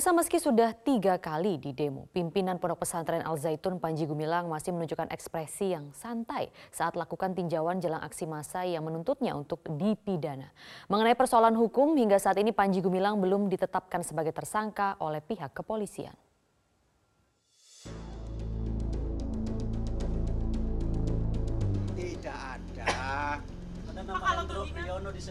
Pemirsa 0.00 0.16
meski 0.16 0.40
sudah 0.40 0.72
tiga 0.72 1.20
kali 1.20 1.60
di 1.60 1.76
demo, 1.76 2.08
pimpinan 2.08 2.56
Pondok 2.56 2.88
Pesantren 2.88 3.20
Al 3.20 3.36
Zaitun 3.36 3.76
Panji 3.76 4.08
Gumilang 4.08 4.48
masih 4.48 4.72
menunjukkan 4.72 5.12
ekspresi 5.12 5.76
yang 5.76 5.92
santai 5.92 6.48
saat 6.72 6.96
lakukan 6.96 7.36
tinjauan 7.36 7.84
jelang 7.84 8.00
aksi 8.00 8.24
massa 8.24 8.64
yang 8.64 8.80
menuntutnya 8.88 9.36
untuk 9.36 9.60
dipidana. 9.68 10.56
Mengenai 10.88 11.12
persoalan 11.12 11.52
hukum, 11.52 12.00
hingga 12.00 12.16
saat 12.16 12.40
ini 12.40 12.48
Panji 12.48 12.80
Gumilang 12.80 13.20
belum 13.20 13.52
ditetapkan 13.52 14.00
sebagai 14.00 14.32
tersangka 14.32 14.96
oleh 15.04 15.20
pihak 15.20 15.52
kepolisian. 15.52 16.16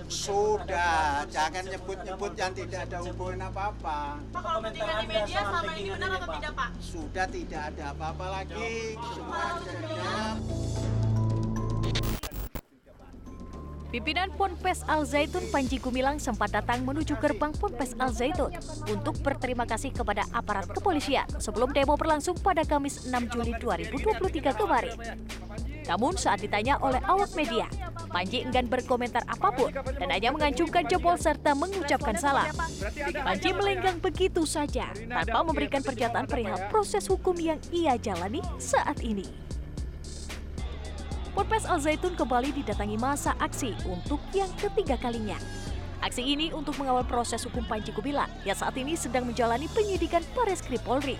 Sudah, 0.10 1.26
jangan 1.30 1.64
nyebut-nyebut 1.66 2.32
yang 2.38 2.52
tidak 2.54 2.82
ada 2.90 2.98
hubungan 3.04 3.40
apa-apa. 3.50 4.00
Pak, 4.32 4.42
kalau 4.42 4.60
tudingan 4.64 4.96
di 5.02 5.08
media 5.08 5.42
selama 5.42 5.72
ini 5.76 5.90
benar 5.96 6.10
atau 6.18 6.30
tidak, 6.38 6.54
Pak? 6.56 6.70
Sudah 6.80 7.26
tidak 7.28 7.62
ada 7.73 7.84
apa-apa 7.96 8.26
lagi. 8.30 8.98
Semua 9.14 9.40
ada. 9.58 10.30
Pimpinan 13.90 14.30
Ponpes 14.38 14.86
Al 14.86 15.02
Zaitun 15.02 15.50
Panji 15.50 15.82
Gumilang 15.82 16.22
sempat 16.22 16.54
datang 16.54 16.86
menuju 16.86 17.18
gerbang 17.18 17.50
Ponpes 17.58 17.98
Al 17.98 18.14
Zaitun 18.14 18.54
untuk 18.86 19.18
berterima 19.26 19.66
kasih 19.66 19.90
kepada 19.90 20.30
aparat 20.30 20.70
kepolisian 20.70 21.26
sebelum 21.42 21.73
demo 21.73 21.98
berlangsung 21.98 22.38
pada 22.38 22.62
Kamis 22.62 23.09
6 23.09 23.34
Juli 23.34 23.58
2023 23.58 24.62
kemarin. 24.62 24.94
Namun 25.90 26.14
saat 26.22 26.38
ditanya 26.38 26.78
oleh 26.86 27.02
awak 27.09 27.34
media, 27.34 27.66
Panji 28.09 28.41
enggan 28.41 28.66
berkomentar 28.66 29.22
apa 29.30 29.54
pun 29.54 29.70
dan 29.70 30.09
hanya 30.09 30.34
mengancungkan 30.34 30.81
jempol 30.89 31.14
serta 31.16 31.53
mengucapkan 31.53 32.17
salam. 32.17 32.50
Panji 33.14 33.53
melenggang 33.53 34.02
begitu 34.02 34.50
saja 34.50 34.89
tanpa 34.97 35.39
memberikan 35.45 35.86
pernyataan 35.86 36.25
perihal 36.25 36.58
proses 36.73 37.06
hukum 37.06 37.38
yang 37.38 37.61
ia 37.69 37.94
jalani 38.02 38.42
saat 38.58 38.97
ini. 39.06 39.30
Ponpes 41.38 41.69
Al 41.69 41.80
Zaitun 41.80 42.17
kembali 42.17 42.52
didatangi 42.52 42.97
masa 42.97 43.38
aksi 43.38 43.78
untuk 43.86 44.19
yang 44.34 44.50
ketiga 44.58 44.97
kalinya. 44.97 45.38
Aksi 46.02 46.25
ini 46.25 46.50
untuk 46.50 46.75
mengawal 46.81 47.06
proses 47.06 47.45
hukum 47.45 47.62
Panji 47.69 47.94
Gumilang 47.94 48.31
yang 48.44 48.58
saat 48.58 48.73
ini 48.75 48.97
sedang 48.97 49.30
menjalani 49.30 49.69
penyidikan 49.72 50.25
Bares 50.34 50.66
Krim 50.66 50.81
Polri. 50.81 51.19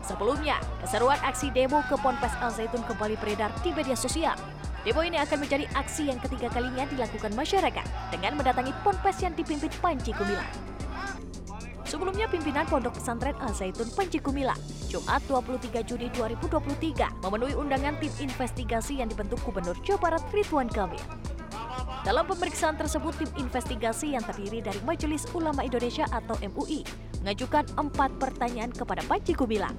Sebelumnya, 0.00 0.56
keseruan 0.80 1.20
aksi 1.20 1.52
demo 1.52 1.84
ke 1.84 2.00
Ponpes 2.00 2.32
Al 2.40 2.48
Zaitun 2.48 2.80
kembali 2.88 3.20
beredar 3.20 3.52
di 3.60 3.76
media 3.76 3.92
sosial. 3.92 4.38
Demo 4.86 5.02
ini 5.02 5.18
akan 5.18 5.42
menjadi 5.42 5.66
aksi 5.74 6.06
yang 6.06 6.22
ketiga 6.22 6.46
kalinya 6.54 6.86
dilakukan 6.86 7.34
masyarakat 7.34 7.86
dengan 8.14 8.38
mendatangi 8.38 8.70
Ponpes 8.86 9.18
yang 9.20 9.34
dipimpin 9.34 9.70
Panji 9.82 10.14
Gumilang. 10.14 10.46
Sebelumnya 11.88 12.28
pimpinan 12.28 12.68
Pondok 12.68 13.00
Pesantren 13.00 13.34
Al 13.40 13.56
Zaitun 13.56 13.88
Panji 13.96 14.20
Gumilang, 14.20 14.60
Jumat 14.92 15.24
23 15.24 15.82
Juni 15.88 16.12
2023 16.14 17.24
memenuhi 17.24 17.56
undangan 17.56 17.96
tim 17.96 18.12
investigasi 18.22 19.00
yang 19.00 19.08
dibentuk 19.08 19.40
Gubernur 19.42 19.74
Jawa 19.82 19.98
Barat 19.98 20.22
Ridwan 20.30 20.68
Kamil. 20.68 21.00
Dalam 22.06 22.28
pemeriksaan 22.28 22.78
tersebut, 22.78 23.16
tim 23.18 23.30
investigasi 23.40 24.14
yang 24.14 24.22
terdiri 24.22 24.62
dari 24.62 24.78
Majelis 24.84 25.26
Ulama 25.32 25.64
Indonesia 25.64 26.06
atau 26.12 26.36
MUI 26.38 26.84
mengajukan 27.24 27.66
empat 27.74 28.20
pertanyaan 28.20 28.70
kepada 28.70 29.02
Panji 29.08 29.34
Gumilang. 29.34 29.74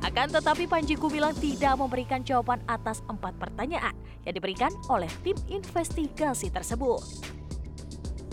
Akan 0.00 0.32
tetapi 0.32 0.64
Panji 0.64 0.96
Gumilang 0.96 1.36
tidak 1.36 1.76
memberikan 1.76 2.24
jawaban 2.24 2.64
atas 2.64 3.04
empat 3.06 3.36
pertanyaan 3.36 3.92
yang 4.28 4.36
diberikan 4.36 4.68
oleh 4.92 5.08
tim 5.24 5.34
investigasi 5.48 6.52
tersebut. 6.52 7.00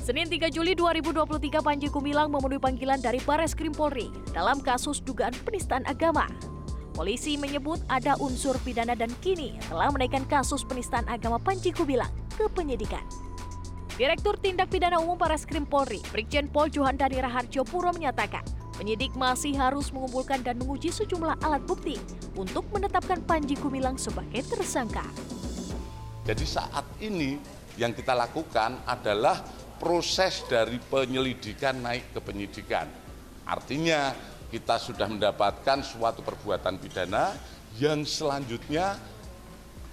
Senin 0.04 0.30
3 0.30 0.54
Juli 0.54 0.78
2023 0.78 1.66
Panji 1.66 1.88
Gumilang 1.90 2.30
memenuhi 2.30 2.62
panggilan 2.62 3.02
dari 3.02 3.18
Bares 3.24 3.58
Krim 3.58 3.74
Polri 3.74 4.12
dalam 4.36 4.62
kasus 4.62 5.02
dugaan 5.02 5.34
penistaan 5.48 5.82
agama. 5.88 6.30
Polisi 6.94 7.42
menyebut 7.42 7.82
ada 7.90 8.14
unsur 8.22 8.54
pidana 8.62 8.94
dan 8.94 9.10
kini 9.20 9.58
telah 9.66 9.90
menaikkan 9.90 10.22
kasus 10.30 10.62
penistaan 10.62 11.10
agama 11.10 11.42
Panji 11.42 11.74
Gumilang 11.74 12.12
ke 12.38 12.46
penyidikan. 12.54 13.02
Direktur 13.96 14.36
Tindak 14.36 14.70
Pidana 14.70 15.00
Umum 15.00 15.16
Bares 15.16 15.48
Krim 15.48 15.64
Polri, 15.64 16.04
Brigjen 16.12 16.52
Pol 16.52 16.68
Johandani 16.68 17.24
Raharjo 17.24 17.64
Puro 17.64 17.96
menyatakan, 17.96 18.44
penyidik 18.76 19.16
masih 19.16 19.56
harus 19.56 19.90
mengumpulkan 19.90 20.44
dan 20.44 20.60
menguji 20.60 20.92
sejumlah 20.92 21.40
alat 21.42 21.64
bukti 21.64 21.96
untuk 22.36 22.68
menetapkan 22.76 23.24
Panji 23.24 23.56
Gumilang 23.56 23.96
sebagai 23.96 24.44
tersangka. 24.52 25.08
Jadi 26.26 26.46
saat 26.50 26.86
ini 27.06 27.38
yang 27.78 27.94
kita 27.94 28.18
lakukan 28.18 28.82
adalah 28.90 29.46
proses 29.78 30.42
dari 30.50 30.82
penyelidikan 30.82 31.78
naik 31.86 32.18
ke 32.18 32.20
penyidikan. 32.24 32.90
Artinya 33.46 34.10
kita 34.50 34.82
sudah 34.82 35.06
mendapatkan 35.06 35.86
suatu 35.86 36.26
perbuatan 36.26 36.82
pidana 36.82 37.30
yang 37.78 38.02
selanjutnya 38.02 38.98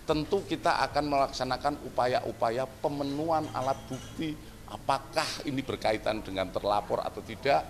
tentu 0.09 0.41
kita 0.49 0.81
akan 0.89 1.05
melaksanakan 1.13 1.75
upaya-upaya 1.93 2.65
pemenuhan 2.81 3.45
alat 3.53 3.77
bukti 3.87 4.33
apakah 4.73 5.27
ini 5.45 5.61
berkaitan 5.61 6.25
dengan 6.25 6.49
terlapor 6.49 7.05
atau 7.05 7.21
tidak 7.21 7.61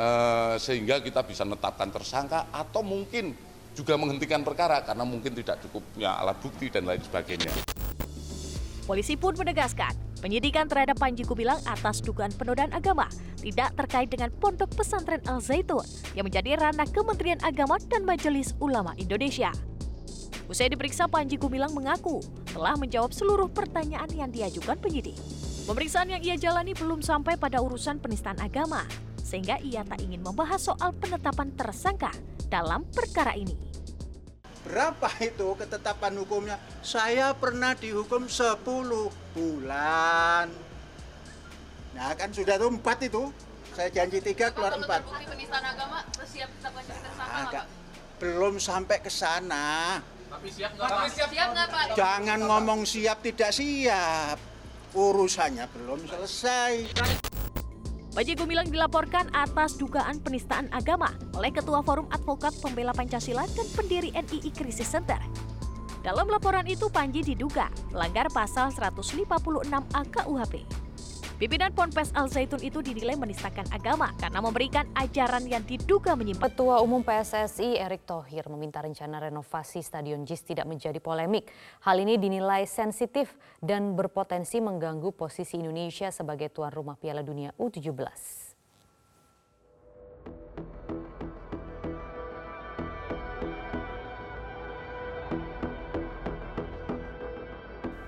eh, 0.00 0.54
sehingga 0.56 1.04
kita 1.04 1.22
bisa 1.28 1.44
menetapkan 1.44 1.92
tersangka 1.92 2.48
atau 2.48 2.80
mungkin 2.80 3.36
juga 3.72 3.96
menghentikan 3.96 4.44
perkara 4.44 4.84
karena 4.84 5.04
mungkin 5.04 5.32
tidak 5.32 5.60
cukupnya 5.64 6.16
alat 6.20 6.36
bukti 6.40 6.68
dan 6.68 6.84
lain 6.84 7.00
sebagainya. 7.00 7.71
Polisi 8.82 9.14
pun 9.14 9.30
menegaskan, 9.38 9.94
penyidikan 10.18 10.66
terhadap 10.66 10.98
Panji 10.98 11.22
Gumilang 11.22 11.62
atas 11.70 12.02
dugaan 12.02 12.34
penodaan 12.34 12.74
agama 12.74 13.06
tidak 13.38 13.70
terkait 13.78 14.10
dengan 14.10 14.34
Pondok 14.42 14.74
Pesantren 14.74 15.22
Al 15.30 15.38
Zaitun 15.38 15.86
yang 16.18 16.26
menjadi 16.26 16.58
ranah 16.58 16.90
Kementerian 16.90 17.38
Agama 17.46 17.78
dan 17.86 18.02
Majelis 18.02 18.58
Ulama 18.58 18.90
Indonesia. 18.98 19.54
Usai 20.50 20.66
diperiksa, 20.66 21.06
Panji 21.06 21.38
Gumilang 21.38 21.70
mengaku 21.78 22.18
telah 22.50 22.74
menjawab 22.74 23.14
seluruh 23.14 23.46
pertanyaan 23.46 24.10
yang 24.10 24.34
diajukan 24.34 24.74
penyidik. 24.82 25.14
Pemeriksaan 25.62 26.10
yang 26.10 26.22
ia 26.26 26.34
jalani 26.34 26.74
belum 26.74 27.06
sampai 27.06 27.38
pada 27.38 27.62
urusan 27.62 28.02
penistaan 28.02 28.42
agama, 28.42 28.82
sehingga 29.22 29.62
ia 29.62 29.86
tak 29.86 30.02
ingin 30.02 30.26
membahas 30.26 30.58
soal 30.58 30.90
penetapan 30.98 31.54
tersangka 31.54 32.10
dalam 32.50 32.82
perkara 32.90 33.38
ini. 33.38 33.71
Berapa 34.62 35.10
itu 35.18 35.58
ketetapan 35.58 36.14
hukumnya? 36.22 36.56
Saya 36.86 37.34
pernah 37.34 37.74
dihukum 37.74 38.30
10 38.30 38.62
bulan. 39.34 40.46
Nah 41.92 42.14
kan 42.14 42.30
sudah 42.30 42.56
tuh 42.56 42.70
4 42.70 43.08
itu. 43.10 43.34
Saya 43.72 43.88
janji 43.88 44.20
3 44.20 44.52
keluar 44.52 44.76
4. 44.76 44.84
bukti 45.02 45.24
penistaan 45.24 45.64
agama, 45.64 46.04
terus 46.12 46.28
siap 46.28 46.52
tetapkan 46.60 46.84
jadi 46.84 47.00
tersangka 47.00 47.24
nggak, 47.24 47.48
Agak. 47.48 47.64
Pak? 47.64 48.20
Belum 48.20 48.54
sampai 48.60 48.98
ke 49.00 49.10
sana. 49.10 49.98
Siap 50.28 50.72
nggak, 50.76 51.66
Pak? 51.72 51.84
Jangan 51.96 52.38
ngomong 52.44 52.80
siap 52.84 53.24
tidak 53.24 53.50
siap. 53.50 54.36
Urusannya 54.92 55.64
belum 55.72 56.04
selesai. 56.04 57.20
Panji 58.12 58.36
Gumilang 58.36 58.68
dilaporkan 58.68 59.32
atas 59.32 59.80
dugaan 59.80 60.20
penistaan 60.20 60.68
agama 60.68 61.16
oleh 61.32 61.48
Ketua 61.48 61.80
Forum 61.80 62.04
Advokat 62.12 62.52
Pembela 62.60 62.92
Pancasila 62.92 63.48
dan 63.56 63.64
pendiri 63.72 64.12
NII 64.12 64.52
Krisis 64.52 64.92
Center. 64.92 65.16
Dalam 66.04 66.28
laporan 66.28 66.68
itu 66.68 66.92
Panji 66.92 67.24
diduga 67.24 67.72
melanggar 67.88 68.28
pasal 68.28 68.68
156A 68.68 70.00
KUHP. 70.12 70.81
Pimpinan 71.42 71.74
Ponpes 71.74 72.14
Al 72.14 72.30
Zaitun 72.30 72.62
itu 72.62 72.78
dinilai 72.86 73.18
menistakan 73.18 73.66
agama 73.74 74.14
karena 74.14 74.38
memberikan 74.38 74.86
ajaran 74.94 75.42
yang 75.50 75.66
diduga 75.66 76.14
menyimpang. 76.14 76.54
Ketua 76.54 76.78
Umum 76.78 77.02
PSSI 77.02 77.82
Erick 77.82 78.06
Thohir 78.06 78.46
meminta 78.46 78.78
rencana 78.78 79.18
renovasi 79.18 79.82
Stadion 79.82 80.22
JIS 80.22 80.46
tidak 80.46 80.70
menjadi 80.70 81.02
polemik. 81.02 81.50
Hal 81.82 81.98
ini 81.98 82.14
dinilai 82.14 82.62
sensitif 82.62 83.34
dan 83.58 83.98
berpotensi 83.98 84.62
mengganggu 84.62 85.10
posisi 85.18 85.58
Indonesia 85.58 86.14
sebagai 86.14 86.46
tuan 86.54 86.70
rumah 86.70 86.94
Piala 86.94 87.26
Dunia 87.26 87.50
U17. 87.58 88.51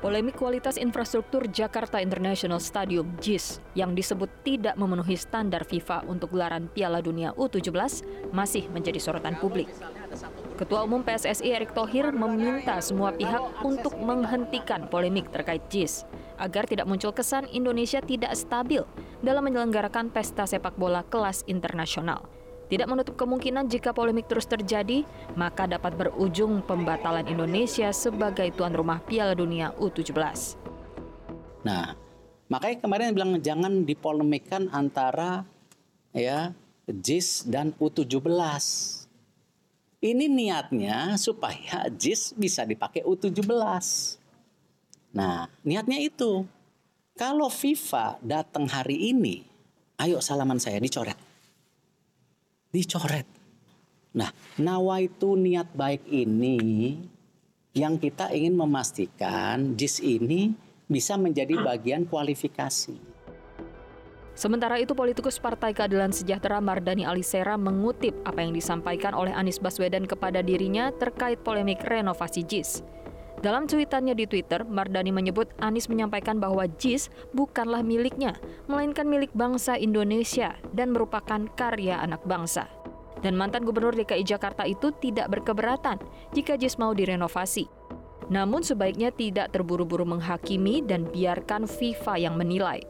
Polemik 0.04 0.36
kualitas 0.36 0.76
infrastruktur 0.76 1.48
Jakarta 1.48 1.96
International 1.96 2.60
Stadium 2.60 3.16
JIS 3.24 3.64
yang 3.72 3.96
disebut 3.96 4.28
tidak 4.44 4.76
memenuhi 4.76 5.16
standar 5.16 5.64
FIFA 5.64 6.04
untuk 6.04 6.36
gelaran 6.36 6.68
Piala 6.68 7.00
Dunia 7.00 7.32
U17 7.40 7.72
masih 8.28 8.68
menjadi 8.68 9.00
sorotan 9.00 9.32
publik. 9.40 9.64
Ketua 10.60 10.84
Umum 10.84 11.00
PSSI 11.00 11.56
Erick 11.56 11.72
Thohir 11.72 12.12
meminta 12.12 12.76
semua 12.84 13.16
pihak 13.16 13.64
untuk 13.64 13.96
menghentikan 13.96 14.92
polemik 14.92 15.32
terkait 15.32 15.64
JIS 15.72 16.04
agar 16.36 16.68
tidak 16.68 16.84
muncul 16.84 17.16
kesan 17.16 17.48
Indonesia 17.48 18.04
tidak 18.04 18.36
stabil 18.36 18.84
dalam 19.24 19.40
menyelenggarakan 19.48 20.12
pesta 20.12 20.44
sepak 20.44 20.76
bola 20.76 21.00
kelas 21.08 21.48
internasional. 21.48 22.33
Tidak 22.64 22.88
menutup 22.88 23.14
kemungkinan 23.20 23.68
jika 23.68 23.92
polemik 23.92 24.24
terus 24.24 24.48
terjadi, 24.48 25.04
maka 25.36 25.68
dapat 25.68 25.92
berujung 26.00 26.64
pembatalan 26.64 27.28
Indonesia 27.28 27.92
sebagai 27.92 28.48
tuan 28.56 28.72
rumah 28.72 29.04
Piala 29.04 29.36
Dunia 29.36 29.76
U17. 29.76 30.16
Nah, 31.64 31.92
makanya 32.48 32.76
kemarin 32.80 33.12
bilang 33.12 33.36
jangan 33.40 33.84
dipolemikkan 33.84 34.72
antara 34.72 35.44
ya 36.16 36.56
JIS 36.88 37.48
dan 37.48 37.76
U17. 37.76 38.20
Ini 40.04 40.28
niatnya 40.28 41.16
supaya 41.16 41.88
JIS 41.88 42.36
bisa 42.36 42.68
dipakai 42.68 43.04
U17. 43.04 43.44
Nah, 45.16 45.48
niatnya 45.64 46.00
itu. 46.00 46.44
Kalau 47.14 47.46
FIFA 47.46 48.18
datang 48.20 48.66
hari 48.66 49.14
ini, 49.14 49.46
ayo 50.02 50.18
salaman 50.18 50.58
saya 50.58 50.82
dicoret. 50.82 51.23
Dicoret. 52.74 53.30
Nah, 54.18 54.34
nawa 54.58 54.98
itu 54.98 55.38
niat 55.38 55.70
baik 55.70 56.10
ini 56.10 56.98
yang 57.70 58.02
kita 58.02 58.34
ingin 58.34 58.58
memastikan 58.58 59.78
JIS 59.78 60.02
ini 60.02 60.54
bisa 60.90 61.14
menjadi 61.14 61.54
bagian 61.62 62.02
kualifikasi. 62.06 62.98
Sementara 64.34 64.82
itu 64.82 64.98
politikus 64.98 65.38
Partai 65.38 65.70
Keadilan 65.70 66.10
Sejahtera 66.10 66.58
Mardani 66.58 67.06
Alisera 67.06 67.54
mengutip 67.54 68.18
apa 68.26 68.42
yang 68.42 68.50
disampaikan 68.50 69.14
oleh 69.14 69.30
Anies 69.30 69.62
Baswedan 69.62 70.10
kepada 70.10 70.42
dirinya 70.42 70.90
terkait 70.90 71.38
polemik 71.46 71.78
renovasi 71.86 72.42
JIS. 72.42 72.82
Dalam 73.44 73.68
cuitannya 73.68 74.16
di 74.16 74.24
Twitter, 74.24 74.64
Mardani 74.64 75.12
menyebut 75.12 75.52
Anies 75.60 75.92
menyampaikan 75.92 76.40
bahwa 76.40 76.64
JIS 76.64 77.12
bukanlah 77.36 77.84
miliknya, 77.84 78.32
melainkan 78.72 79.04
milik 79.04 79.28
bangsa 79.36 79.76
Indonesia 79.76 80.56
dan 80.72 80.96
merupakan 80.96 81.44
karya 81.52 82.00
anak 82.00 82.24
bangsa. 82.24 82.64
Dan 83.20 83.36
mantan 83.36 83.68
gubernur 83.68 83.92
DKI 83.92 84.24
Jakarta 84.24 84.64
itu 84.64 84.96
tidak 84.96 85.28
berkeberatan 85.28 86.00
jika 86.32 86.56
JIS 86.56 86.80
mau 86.80 86.96
direnovasi. 86.96 87.68
Namun 88.32 88.64
sebaiknya 88.64 89.12
tidak 89.12 89.52
terburu-buru 89.52 90.08
menghakimi 90.08 90.80
dan 90.80 91.04
biarkan 91.12 91.68
FIFA 91.68 92.16
yang 92.16 92.40
menilai. 92.40 92.80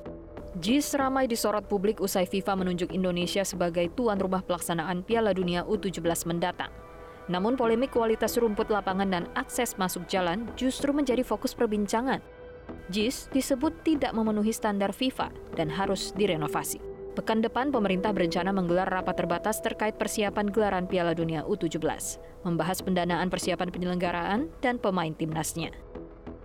JIS 0.62 0.94
ramai 0.94 1.26
disorot 1.26 1.66
publik 1.66 1.98
usai 1.98 2.30
FIFA 2.30 2.62
menunjuk 2.62 2.94
Indonesia 2.94 3.42
sebagai 3.42 3.90
tuan 3.98 4.22
rumah 4.22 4.46
pelaksanaan 4.46 5.02
Piala 5.02 5.34
Dunia 5.34 5.66
U17 5.66 5.98
mendatang. 6.30 6.83
Namun 7.28 7.56
polemik 7.56 7.96
kualitas 7.96 8.36
rumput 8.36 8.68
lapangan 8.68 9.08
dan 9.08 9.24
akses 9.32 9.80
masuk 9.80 10.04
jalan 10.04 10.44
justru 10.60 10.92
menjadi 10.92 11.24
fokus 11.24 11.56
perbincangan. 11.56 12.20
JIS 12.92 13.32
disebut 13.32 13.72
tidak 13.84 14.12
memenuhi 14.12 14.52
standar 14.52 14.92
FIFA 14.92 15.32
dan 15.56 15.72
harus 15.72 16.12
direnovasi. 16.16 16.80
Pekan 17.14 17.38
depan 17.38 17.70
pemerintah 17.70 18.10
berencana 18.10 18.50
menggelar 18.50 18.90
rapat 18.90 19.14
terbatas 19.22 19.62
terkait 19.62 19.94
persiapan 19.94 20.50
gelaran 20.50 20.90
Piala 20.90 21.14
Dunia 21.14 21.46
U17, 21.46 21.78
membahas 22.42 22.82
pendanaan 22.82 23.30
persiapan 23.30 23.70
penyelenggaraan 23.70 24.50
dan 24.58 24.82
pemain 24.82 25.14
timnasnya. 25.14 25.70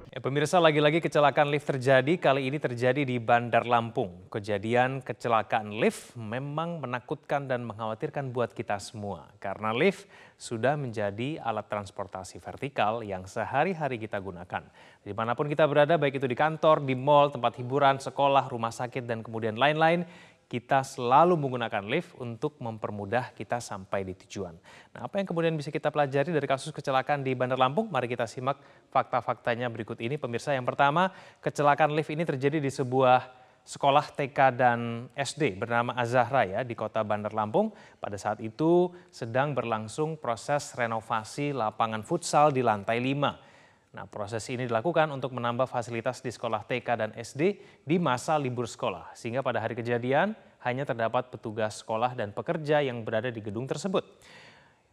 Ya, 0.09 0.25
pemirsa 0.25 0.57
lagi-lagi 0.57 1.05
kecelakaan 1.05 1.53
lift 1.53 1.69
terjadi, 1.69 2.17
kali 2.17 2.49
ini 2.49 2.57
terjadi 2.57 3.05
di 3.05 3.21
Bandar 3.21 3.61
Lampung. 3.61 4.25
Kejadian 4.33 5.05
kecelakaan 5.05 5.77
lift 5.77 6.17
memang 6.17 6.81
menakutkan 6.81 7.45
dan 7.45 7.61
mengkhawatirkan 7.69 8.33
buat 8.33 8.49
kita 8.49 8.81
semua. 8.81 9.29
Karena 9.37 9.69
lift 9.69 10.09
sudah 10.33 10.73
menjadi 10.81 11.37
alat 11.37 11.69
transportasi 11.69 12.41
vertikal 12.41 13.05
yang 13.05 13.29
sehari-hari 13.29 14.01
kita 14.01 14.17
gunakan. 14.17 14.65
Di 15.05 15.13
mana 15.13 15.37
pun 15.37 15.45
kita 15.45 15.69
berada, 15.69 15.93
baik 15.93 16.17
itu 16.17 16.25
di 16.25 16.33
kantor, 16.33 16.81
di 16.81 16.97
mall, 16.97 17.29
tempat 17.29 17.61
hiburan, 17.61 18.01
sekolah, 18.01 18.49
rumah 18.49 18.73
sakit, 18.73 19.05
dan 19.05 19.21
kemudian 19.21 19.61
lain-lain, 19.61 20.09
kita 20.49 20.81
selalu 20.81 21.37
menggunakan 21.37 21.85
lift 21.85 22.17
untuk 22.17 22.57
mempermudah 22.57 23.37
kita 23.37 23.61
sampai 23.61 24.01
di 24.01 24.17
tujuan. 24.25 24.57
Nah, 24.97 25.05
apa 25.05 25.21
yang 25.21 25.29
kemudian 25.29 25.53
bisa 25.53 25.69
kita 25.69 25.93
pelajari 25.93 26.33
dari 26.33 26.47
kasus 26.49 26.73
kecelakaan 26.73 27.21
di 27.21 27.37
Bandar 27.37 27.61
Lampung? 27.61 27.85
Mari 27.85 28.09
kita 28.09 28.25
simak 28.25 28.57
fakta-faktanya 28.89 29.69
berikut 29.69 30.01
ini. 30.01 30.17
Pemirsa, 30.17 30.57
yang 30.57 30.65
pertama, 30.65 31.13
kecelakaan 31.45 31.93
lift 31.93 32.09
ini 32.09 32.25
terjadi 32.25 32.57
di 32.57 32.73
sebuah 32.73 33.29
sekolah 33.61 34.09
TK 34.17 34.39
dan 34.57 34.79
SD 35.13 35.61
bernama 35.61 35.93
Azahra 35.93 36.41
ya 36.49 36.65
di 36.65 36.73
kota 36.73 37.05
Bandar 37.05 37.37
Lampung. 37.37 37.69
Pada 38.01 38.17
saat 38.17 38.41
itu 38.41 38.89
sedang 39.13 39.53
berlangsung 39.53 40.17
proses 40.17 40.73
renovasi 40.73 41.53
lapangan 41.53 42.01
futsal 42.01 42.49
di 42.49 42.65
lantai 42.65 42.97
5. 42.97 43.48
Nah, 43.89 44.05
proses 44.05 44.45
ini 44.53 44.69
dilakukan 44.69 45.09
untuk 45.09 45.33
menambah 45.33 45.65
fasilitas 45.65 46.21
di 46.21 46.29
sekolah 46.29 46.61
TK 46.61 46.87
dan 46.93 47.09
SD 47.17 47.41
di 47.81 47.97
masa 47.97 48.37
libur 48.37 48.69
sekolah, 48.69 49.17
sehingga 49.17 49.41
pada 49.41 49.57
hari 49.57 49.73
kejadian 49.73 50.37
hanya 50.61 50.85
terdapat 50.85 51.33
petugas 51.33 51.81
sekolah 51.81 52.13
dan 52.13 52.29
pekerja 52.29 52.85
yang 52.85 53.01
berada 53.01 53.33
di 53.33 53.41
gedung 53.41 53.65
tersebut. 53.65 54.05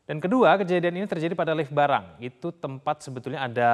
Dan 0.06 0.22
kedua, 0.22 0.54
kejadian 0.54 1.02
ini 1.02 1.06
terjadi 1.10 1.34
pada 1.34 1.50
lift 1.50 1.74
barang. 1.74 2.22
Itu 2.22 2.54
tempat 2.54 3.02
sebetulnya 3.02 3.42
ada 3.50 3.70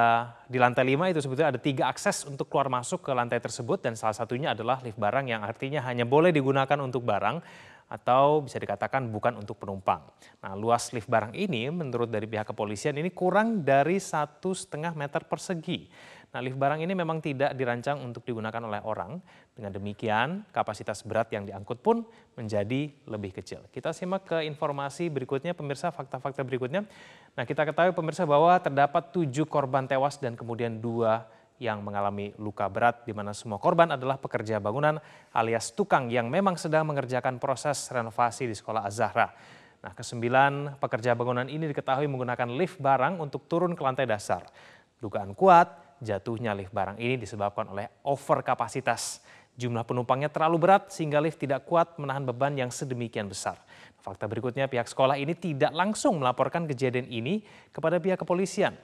di 0.49 0.57
lantai 0.57 0.81
5 0.81 1.13
itu 1.13 1.19
sebetulnya 1.21 1.53
ada 1.53 1.61
tiga 1.61 1.85
akses 1.93 2.25
untuk 2.25 2.49
keluar 2.49 2.73
masuk 2.73 3.05
ke 3.05 3.13
lantai 3.13 3.37
tersebut 3.37 3.85
dan 3.85 3.93
salah 3.93 4.17
satunya 4.17 4.57
adalah 4.57 4.81
lift 4.81 4.97
barang 4.97 5.29
yang 5.29 5.45
artinya 5.45 5.85
hanya 5.85 6.09
boleh 6.09 6.33
digunakan 6.33 6.75
untuk 6.81 7.05
barang 7.05 7.37
atau 7.93 8.41
bisa 8.41 8.57
dikatakan 8.57 9.05
bukan 9.13 9.37
untuk 9.37 9.61
penumpang. 9.61 10.01
Nah, 10.41 10.57
luas 10.57 10.89
lift 10.97 11.05
barang 11.05 11.37
ini 11.37 11.69
menurut 11.69 12.09
dari 12.09 12.25
pihak 12.25 12.49
kepolisian 12.49 12.97
ini 12.97 13.13
kurang 13.13 13.61
dari 13.61 14.01
satu 14.01 14.49
setengah 14.49 14.97
meter 14.97 15.21
persegi. 15.29 15.85
Nah, 16.33 16.41
lift 16.41 16.57
barang 16.57 16.81
ini 16.81 16.97
memang 16.97 17.21
tidak 17.21 17.53
dirancang 17.53 18.01
untuk 18.01 18.25
digunakan 18.25 18.57
oleh 18.57 18.81
orang. 18.81 19.21
Dengan 19.53 19.69
demikian, 19.69 20.49
kapasitas 20.49 21.05
berat 21.05 21.29
yang 21.29 21.45
diangkut 21.45 21.85
pun 21.85 22.01
menjadi 22.33 22.89
lebih 23.05 23.37
kecil. 23.37 23.61
Kita 23.69 23.93
simak 23.93 24.25
ke 24.25 24.37
informasi 24.41 25.13
berikutnya, 25.13 25.53
pemirsa, 25.53 25.93
fakta-fakta 25.93 26.41
berikutnya. 26.41 26.89
Nah, 27.37 27.45
kita 27.45 27.69
ketahui 27.69 27.93
pemirsa 27.93 28.25
bahwa 28.25 28.57
terdapat 28.57 29.13
tujuh 29.13 29.45
korban 29.45 29.85
tewas 29.85 30.17
dan 30.17 30.33
kemudian 30.33 30.81
dua 30.81 31.29
yang 31.61 31.85
mengalami 31.85 32.33
luka 32.41 32.65
berat 32.67 33.05
di 33.05 33.13
mana 33.13 33.31
semua 33.31 33.61
korban 33.61 33.93
adalah 33.93 34.17
pekerja 34.17 34.57
bangunan 34.57 34.97
alias 35.33 35.71
tukang 35.71 36.09
yang 36.09 36.27
memang 36.27 36.57
sedang 36.57 36.87
mengerjakan 36.89 37.37
proses 37.37 37.89
renovasi 37.93 38.49
di 38.49 38.55
sekolah 38.57 38.83
Az-Zahra. 38.87 39.29
Nah, 39.83 39.91
kesembilan 39.91 40.79
pekerja 40.79 41.11
bangunan 41.11 41.45
ini 41.51 41.67
diketahui 41.67 42.07
menggunakan 42.07 42.47
lift 42.55 42.79
barang 42.79 43.19
untuk 43.19 43.51
turun 43.51 43.75
ke 43.75 43.83
lantai 43.83 44.07
dasar. 44.07 44.47
Dugaan 45.03 45.35
kuat, 45.35 45.99
jatuhnya 45.99 46.55
lift 46.55 46.71
barang 46.71 46.95
ini 46.95 47.19
disebabkan 47.19 47.67
oleh 47.67 47.91
over 48.07 48.39
kapasitas. 48.47 49.19
Jumlah 49.53 49.83
penumpangnya 49.85 50.31
terlalu 50.31 50.65
berat 50.65 50.89
sehingga 50.89 51.19
lift 51.19 51.37
tidak 51.37 51.67
kuat 51.67 51.99
menahan 51.99 52.23
beban 52.23 52.55
yang 52.55 52.71
sedemikian 52.71 53.27
besar. 53.27 53.59
Fakta 53.99 54.25
berikutnya, 54.27 54.71
pihak 54.71 54.87
sekolah 54.87 55.19
ini 55.19 55.35
tidak 55.35 55.75
langsung 55.75 56.17
melaporkan 56.17 56.63
kejadian 56.63 57.07
ini 57.11 57.43
kepada 57.75 57.99
pihak 57.99 58.17
kepolisian. 58.19 58.75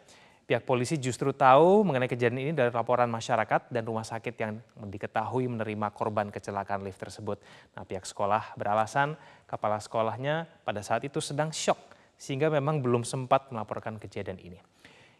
Pihak 0.49 0.65
polisi 0.65 0.97
justru 0.97 1.29
tahu 1.29 1.85
mengenai 1.85 2.09
kejadian 2.09 2.41
ini 2.41 2.51
dari 2.57 2.73
laporan 2.73 3.05
masyarakat 3.05 3.69
dan 3.69 3.85
rumah 3.85 4.01
sakit 4.01 4.33
yang 4.33 4.57
diketahui 4.81 5.45
menerima 5.45 5.93
korban 5.93 6.33
kecelakaan 6.33 6.81
lift 6.81 6.97
tersebut. 6.97 7.37
Nah, 7.77 7.85
pihak 7.85 8.01
sekolah 8.01 8.57
beralasan 8.57 9.13
kepala 9.45 9.77
sekolahnya 9.77 10.49
pada 10.65 10.81
saat 10.81 11.05
itu 11.05 11.21
sedang 11.21 11.53
shock 11.53 11.77
sehingga 12.17 12.49
memang 12.49 12.81
belum 12.81 13.05
sempat 13.05 13.53
melaporkan 13.53 14.01
kejadian 14.01 14.41
ini. 14.41 14.57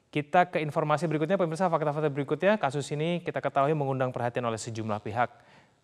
Kita 0.10 0.50
ke 0.50 0.66
informasi 0.66 1.06
berikutnya, 1.06 1.38
pemirsa 1.38 1.70
fakta-fakta 1.70 2.10
berikutnya. 2.10 2.58
Kasus 2.58 2.90
ini 2.90 3.22
kita 3.22 3.38
ketahui 3.38 3.78
mengundang 3.78 4.10
perhatian 4.10 4.50
oleh 4.50 4.58
sejumlah 4.58 4.98
pihak, 5.06 5.30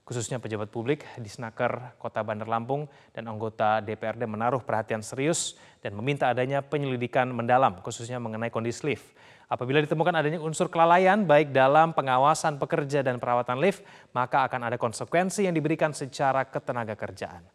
khususnya 0.05 0.37
pejabat 0.37 0.69
publik 0.69 1.01
di 1.17 1.25
Snaker, 1.25 1.97
Kota 1.97 2.21
Bandar 2.21 2.45
Lampung, 2.45 2.85
dan 3.09 3.25
anggota 3.25 3.81
DPRD 3.81 4.29
menaruh 4.29 4.61
perhatian 4.61 5.01
serius 5.01 5.57
dan 5.81 5.97
meminta 5.97 6.29
adanya 6.29 6.61
penyelidikan 6.61 7.25
mendalam, 7.33 7.81
khususnya 7.81 8.21
mengenai 8.21 8.53
kondisi 8.53 8.93
lift. 8.93 9.05
Apabila 9.45 9.77
ditemukan 9.81 10.13
adanya 10.13 10.41
unsur 10.41 10.69
kelalaian 10.69 11.21
baik 11.21 11.53
dalam 11.53 11.93
pengawasan 11.93 12.57
pekerja 12.57 13.05
dan 13.05 13.21
perawatan 13.21 13.61
lift, 13.61 13.85
maka 14.13 14.45
akan 14.45 14.69
ada 14.69 14.77
konsekuensi 14.77 15.45
yang 15.45 15.53
diberikan 15.53 15.93
secara 15.93 16.45
ketenaga 16.49 16.97
kerjaan. 16.97 17.45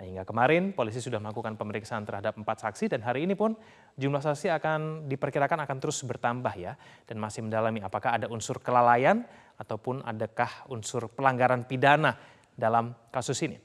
Nah, 0.00 0.08
hingga 0.08 0.24
kemarin 0.24 0.72
polisi 0.72 0.96
sudah 0.96 1.20
melakukan 1.20 1.60
pemeriksaan 1.60 2.08
terhadap 2.08 2.32
empat 2.40 2.64
saksi 2.64 2.88
dan 2.88 3.04
hari 3.04 3.28
ini 3.28 3.36
pun 3.36 3.52
jumlah 4.00 4.24
saksi 4.24 4.48
akan 4.48 5.04
diperkirakan 5.12 5.68
akan 5.68 5.76
terus 5.76 6.00
bertambah 6.08 6.56
ya 6.56 6.72
dan 7.04 7.20
masih 7.20 7.44
mendalami 7.44 7.84
apakah 7.84 8.16
ada 8.16 8.24
unsur 8.32 8.64
kelalaian 8.64 9.28
ataupun 9.60 10.00
adakah 10.00 10.72
unsur 10.72 11.12
pelanggaran 11.12 11.68
pidana 11.68 12.16
dalam 12.56 12.96
kasus 13.12 13.44
ini. 13.44 13.60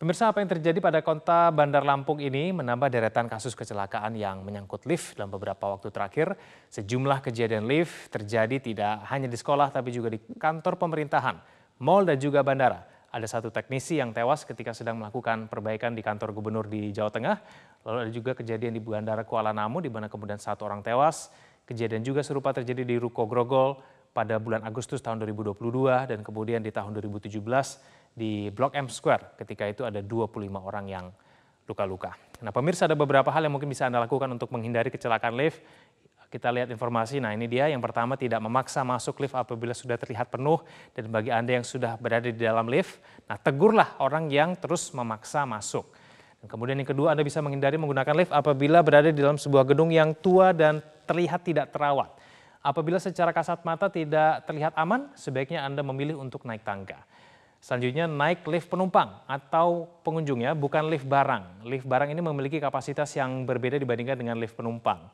Pemirsa 0.00 0.32
apa 0.32 0.40
yang 0.40 0.48
terjadi 0.48 0.80
pada 0.80 1.04
kota 1.04 1.52
Bandar 1.52 1.84
Lampung 1.84 2.24
ini 2.24 2.56
menambah 2.56 2.88
deretan 2.88 3.28
kasus 3.28 3.52
kecelakaan 3.52 4.16
yang 4.16 4.40
menyangkut 4.40 4.88
lift 4.88 5.20
dalam 5.20 5.28
beberapa 5.28 5.68
waktu 5.68 5.92
terakhir. 5.92 6.32
Sejumlah 6.72 7.20
kejadian 7.20 7.68
lift 7.68 8.08
terjadi 8.08 8.56
tidak 8.56 9.04
hanya 9.12 9.28
di 9.28 9.36
sekolah 9.36 9.68
tapi 9.68 9.92
juga 9.92 10.08
di 10.08 10.16
kantor 10.40 10.80
pemerintahan, 10.80 11.36
mal 11.84 12.08
dan 12.08 12.16
juga 12.16 12.40
bandara. 12.40 12.89
Ada 13.10 13.26
satu 13.26 13.50
teknisi 13.50 13.98
yang 13.98 14.14
tewas 14.14 14.46
ketika 14.46 14.70
sedang 14.70 14.94
melakukan 15.02 15.50
perbaikan 15.50 15.98
di 15.98 16.02
kantor 16.02 16.30
gubernur 16.30 16.70
di 16.70 16.94
Jawa 16.94 17.10
Tengah. 17.10 17.42
Lalu 17.82 17.98
ada 18.06 18.10
juga 18.14 18.38
kejadian 18.38 18.70
di 18.70 18.78
Bandara 18.78 19.26
Kuala 19.26 19.50
Namu 19.50 19.82
di 19.82 19.90
mana 19.90 20.06
kemudian 20.06 20.38
satu 20.38 20.62
orang 20.62 20.78
tewas. 20.78 21.34
Kejadian 21.66 22.06
juga 22.06 22.22
serupa 22.22 22.54
terjadi 22.54 22.86
di 22.86 23.02
Ruko 23.02 23.26
Grogol 23.26 23.82
pada 24.14 24.38
bulan 24.38 24.62
Agustus 24.62 25.02
tahun 25.02 25.26
2022 25.26 26.06
dan 26.06 26.22
kemudian 26.22 26.62
di 26.62 26.70
tahun 26.70 26.94
2017 27.02 27.34
di 28.14 28.46
Blok 28.54 28.78
M 28.78 28.86
Square. 28.86 29.34
Ketika 29.42 29.66
itu 29.66 29.82
ada 29.82 29.98
25 29.98 30.46
orang 30.62 30.86
yang 30.86 31.06
luka-luka. 31.66 32.14
Nah 32.42 32.50
pemirsa 32.50 32.90
ada 32.90 32.98
beberapa 32.98 33.30
hal 33.30 33.46
yang 33.46 33.54
mungkin 33.54 33.70
bisa 33.70 33.86
Anda 33.86 34.02
lakukan 34.02 34.26
untuk 34.30 34.50
menghindari 34.54 34.90
kecelakaan 34.90 35.34
lift. 35.38 35.62
Kita 36.30 36.46
lihat 36.54 36.70
informasi, 36.70 37.18
nah 37.18 37.34
ini 37.34 37.50
dia 37.50 37.66
yang 37.66 37.82
pertama 37.82 38.14
tidak 38.14 38.38
memaksa 38.38 38.86
masuk 38.86 39.18
lift 39.18 39.34
apabila 39.34 39.74
sudah 39.74 39.98
terlihat 39.98 40.30
penuh. 40.30 40.62
Dan 40.94 41.10
bagi 41.10 41.34
Anda 41.34 41.58
yang 41.58 41.66
sudah 41.66 41.98
berada 41.98 42.30
di 42.30 42.38
dalam 42.38 42.70
lift, 42.70 43.02
nah 43.26 43.34
tegurlah 43.34 43.98
orang 43.98 44.30
yang 44.30 44.54
terus 44.54 44.94
memaksa 44.94 45.42
masuk. 45.42 45.90
kemudian 46.46 46.78
yang 46.78 46.86
kedua, 46.86 47.18
Anda 47.18 47.26
bisa 47.26 47.42
menghindari 47.42 47.82
menggunakan 47.82 48.14
lift 48.14 48.30
apabila 48.30 48.78
berada 48.78 49.10
di 49.10 49.18
dalam 49.18 49.42
sebuah 49.42 49.66
gedung 49.66 49.90
yang 49.90 50.14
tua 50.14 50.54
dan 50.54 50.78
terlihat 51.02 51.42
tidak 51.42 51.74
terawat. 51.74 52.14
Apabila 52.62 53.02
secara 53.02 53.34
kasat 53.34 53.66
mata 53.66 53.90
tidak 53.90 54.46
terlihat 54.46 54.70
aman, 54.78 55.10
sebaiknya 55.18 55.66
Anda 55.66 55.82
memilih 55.82 56.14
untuk 56.14 56.46
naik 56.46 56.62
tangga. 56.62 57.02
Selanjutnya 57.60 58.06
naik 58.08 58.46
lift 58.46 58.70
penumpang 58.70 59.20
atau 59.26 59.84
pengunjungnya 60.06 60.54
bukan 60.54 60.86
lift 60.88 61.04
barang. 61.04 61.66
Lift 61.66 61.84
barang 61.84 62.08
ini 62.08 62.22
memiliki 62.22 62.56
kapasitas 62.62 63.12
yang 63.18 63.44
berbeda 63.44 63.76
dibandingkan 63.76 64.16
dengan 64.16 64.38
lift 64.38 64.56
penumpang. 64.56 65.10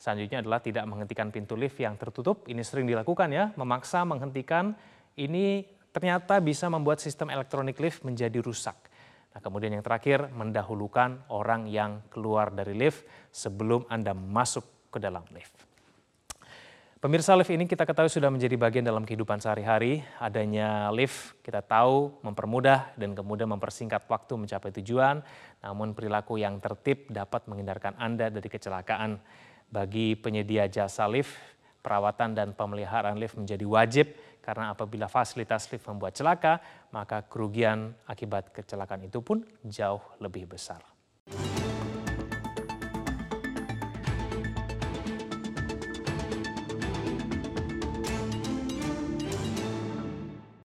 Selanjutnya 0.00 0.40
adalah 0.40 0.64
tidak 0.64 0.88
menghentikan 0.88 1.28
pintu 1.28 1.60
lift 1.60 1.76
yang 1.76 1.92
tertutup. 2.00 2.48
Ini 2.48 2.64
sering 2.64 2.88
dilakukan 2.88 3.28
ya, 3.28 3.52
memaksa 3.52 4.00
menghentikan 4.08 4.72
ini 5.20 5.68
ternyata 5.92 6.40
bisa 6.40 6.72
membuat 6.72 7.04
sistem 7.04 7.28
elektronik 7.28 7.76
lift 7.76 8.00
menjadi 8.00 8.40
rusak. 8.40 8.80
Nah, 9.36 9.44
kemudian 9.44 9.76
yang 9.76 9.84
terakhir, 9.84 10.32
mendahulukan 10.32 11.28
orang 11.28 11.68
yang 11.68 12.00
keluar 12.08 12.48
dari 12.48 12.72
lift 12.72 13.04
sebelum 13.28 13.84
Anda 13.92 14.16
masuk 14.16 14.88
ke 14.88 14.96
dalam 14.96 15.22
lift. 15.36 15.68
Pemirsa 17.00 17.32
lift 17.32 17.48
ini 17.48 17.64
kita 17.64 17.84
ketahui 17.88 18.12
sudah 18.12 18.28
menjadi 18.28 18.56
bagian 18.60 18.84
dalam 18.84 19.04
kehidupan 19.04 19.40
sehari-hari. 19.40 20.04
Adanya 20.20 20.88
lift 20.92 21.40
kita 21.44 21.60
tahu 21.64 22.20
mempermudah 22.20 22.92
dan 22.96 23.16
kemudian 23.16 23.48
mempersingkat 23.48 24.04
waktu 24.04 24.36
mencapai 24.36 24.68
tujuan. 24.80 25.24
Namun 25.64 25.96
perilaku 25.96 26.36
yang 26.36 26.60
tertib 26.60 27.08
dapat 27.08 27.48
menghindarkan 27.48 27.96
Anda 27.96 28.28
dari 28.28 28.48
kecelakaan. 28.48 29.16
Bagi 29.70 30.18
penyedia 30.18 30.66
jasa 30.66 31.06
lift, 31.06 31.30
perawatan 31.78 32.34
dan 32.34 32.50
pemeliharaan 32.58 33.14
lift 33.14 33.38
menjadi 33.38 33.62
wajib 33.62 34.06
karena 34.42 34.74
apabila 34.74 35.06
fasilitas 35.06 35.70
lift 35.70 35.86
membuat 35.86 36.18
celaka, 36.18 36.58
maka 36.90 37.22
kerugian 37.30 37.94
akibat 38.10 38.50
kecelakaan 38.50 39.06
itu 39.06 39.22
pun 39.22 39.46
jauh 39.62 40.02
lebih 40.18 40.50
besar. 40.50 40.82